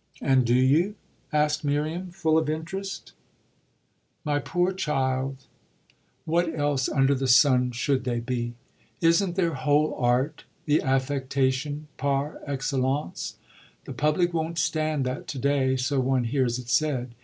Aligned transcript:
'""And 0.22 0.46
do 0.46 0.54
you?" 0.54 0.94
asked 1.30 1.62
Miriam 1.62 2.10
full 2.10 2.38
of 2.38 2.48
interest. 2.48 3.12
"My 4.24 4.38
poor 4.38 4.72
child, 4.72 5.44
what 6.24 6.58
else 6.58 6.88
under 6.88 7.14
the 7.14 7.28
sun 7.28 7.72
should 7.72 8.04
they 8.04 8.18
be? 8.18 8.54
Isn't 9.02 9.36
their 9.36 9.52
whole 9.52 9.94
art 9.98 10.44
the 10.64 10.80
affectation 10.80 11.86
par 11.98 12.40
excellence? 12.46 13.36
The 13.84 13.92
public 13.92 14.32
won't 14.32 14.56
stand 14.56 15.04
that 15.04 15.28
to 15.28 15.38
day, 15.38 15.76
so 15.76 16.00
one 16.00 16.24
hears 16.24 16.58
it 16.58 16.70
said. 16.70 17.14